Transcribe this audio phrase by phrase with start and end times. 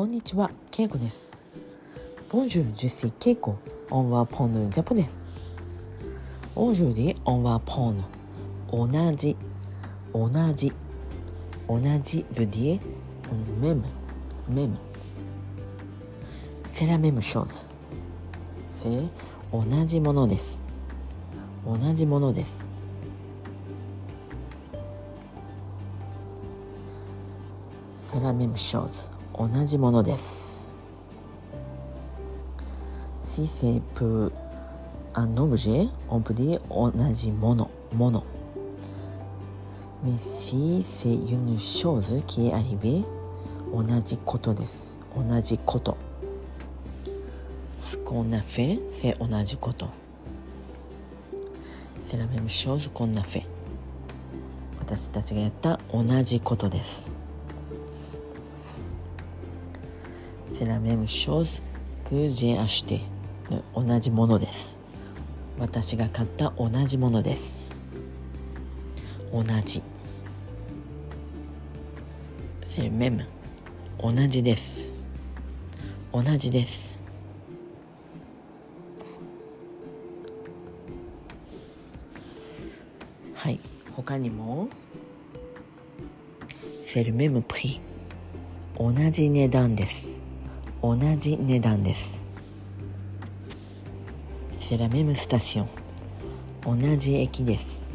[0.00, 1.30] こんにちは、ケイコです。
[2.30, 3.56] Bonjour, je suis Keiko.
[3.90, 5.10] On va prendre le japonais.
[6.56, 8.02] Aujourd'hui, on va prendre
[8.72, 9.36] 同じ、
[10.14, 10.72] 同じ、
[11.68, 12.80] 同じ veut dire
[13.60, 13.82] même,
[14.48, 14.70] même.
[16.70, 17.66] C'est la même chose.
[18.82, 19.06] C'est
[19.52, 20.62] 同じものです。
[21.66, 22.64] 同じものです。
[28.00, 29.19] C'est la même chose.
[29.40, 30.68] 同じものです。
[33.22, 34.30] シセプ
[35.14, 38.22] アノブジェオンディ同じもの、もの。
[40.04, 43.06] メシセユヌショーズキエアリビ
[43.72, 44.98] 同じことです。
[45.16, 45.96] 同じこと。
[47.80, 49.88] スコナフェセ同じこと。
[52.04, 53.44] セラメムショーズコナフェ。
[54.80, 57.19] 私たちがやった同じことです。
[60.52, 61.60] C'est la même chose
[62.04, 63.00] que j'ai acheté.
[63.74, 64.76] 同じものです。
[65.58, 67.68] 私が買った同じものです。
[69.32, 69.82] 同じ。
[72.68, 73.24] C'est le même.
[73.98, 74.92] 同じです。
[76.12, 76.98] 同じです。
[83.34, 83.60] はい。
[83.96, 84.68] 他にも
[86.82, 87.80] C'est le même prix.
[88.78, 90.19] 同じ値段です。
[90.82, 92.18] 同じ値段です。
[94.58, 95.68] セラメムスタシオン
[96.64, 97.86] 同じ駅です。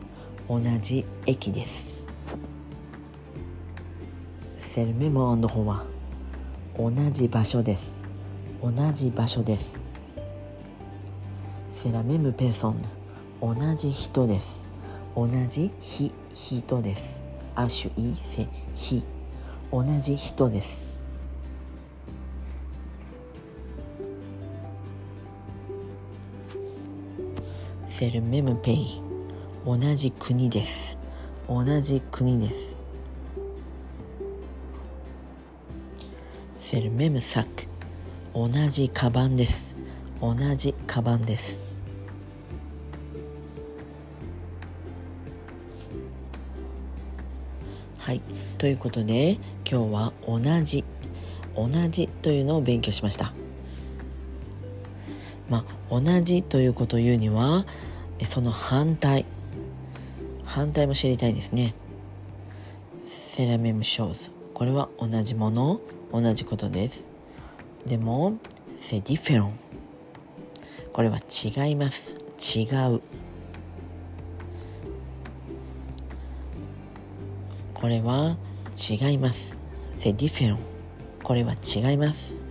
[0.47, 1.95] 同じ駅です。
[4.59, 5.65] セルメモアンドホ
[6.77, 8.03] 同じ場所です。
[8.61, 9.79] 同じ場所です。
[11.71, 12.77] セラメムペーソン
[13.41, 14.67] 同じ人です。
[15.15, 17.23] 同じひ人です。
[17.55, 18.11] アシュイ
[19.71, 20.94] 同じ人です。
[27.97, 29.01] C'est le même pays
[29.65, 30.97] 同じ国です。
[31.47, 32.75] 同じ国です
[36.59, 37.69] C'est le même sac
[38.33, 39.73] 同じカバンです。
[40.19, 41.57] 同じカバンです。
[47.97, 48.21] はい。
[48.57, 50.83] ということで今日は同じ。
[51.55, 53.44] 同じというのを勉強しました。
[55.49, 57.65] まあ同じということを言うには
[58.27, 59.25] その反対。
[60.43, 61.73] 反対も知りたいですね。
[63.05, 64.31] セラメムショーズ。
[64.53, 65.81] これは同じもの
[66.13, 67.03] 同じことです。
[67.85, 68.37] でも
[68.77, 69.59] セディフェロン。
[70.93, 72.15] これは違います。
[72.39, 72.63] 違
[72.93, 73.01] う。
[77.73, 78.37] これは
[78.89, 79.57] 違います。
[79.99, 80.59] セディフェロン。
[81.21, 82.44] これは違います。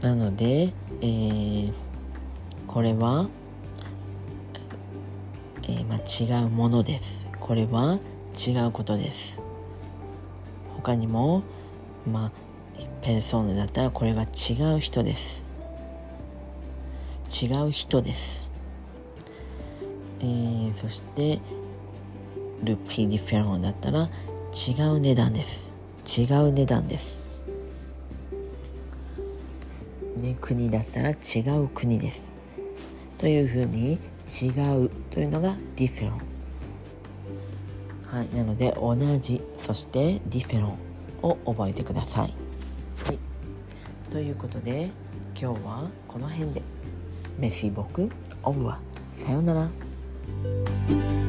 [0.00, 1.72] なので、えー
[2.68, 3.28] これは、
[5.62, 5.98] えーまあ、
[6.40, 7.18] 違うものです。
[7.40, 7.98] これは
[8.36, 9.38] 違うことです。
[10.76, 11.42] 他にも
[12.06, 12.32] まあ
[13.00, 15.44] ペルソーヌだったらこれは違う人です。
[17.42, 18.48] 違う人です、
[20.20, 21.40] えーそして
[22.62, 24.08] ルプリディフェロンだったら
[24.52, 25.70] 違う値段です。
[26.06, 27.27] 違う値段です。
[30.18, 32.22] ね、国だったら違う国です。
[33.18, 33.98] というふうに
[34.28, 34.48] 違
[34.84, 36.20] うというのがディフェロン。
[38.10, 40.78] はい、なので同じそしてディフェロン
[41.22, 42.34] を覚えてください。
[43.04, 43.18] はい、
[44.10, 44.90] ということで
[45.40, 46.62] 今日はこの辺で
[47.38, 48.10] メシボク
[48.42, 48.80] オブは
[49.12, 51.27] さようなら。